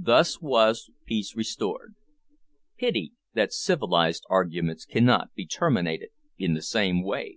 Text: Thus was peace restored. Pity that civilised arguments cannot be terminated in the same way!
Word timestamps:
Thus 0.00 0.40
was 0.40 0.88
peace 1.04 1.36
restored. 1.36 1.94
Pity 2.78 3.12
that 3.34 3.52
civilised 3.52 4.24
arguments 4.30 4.86
cannot 4.86 5.34
be 5.34 5.44
terminated 5.44 6.08
in 6.38 6.54
the 6.54 6.62
same 6.62 7.02
way! 7.04 7.36